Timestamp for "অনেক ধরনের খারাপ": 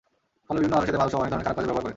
1.21-1.55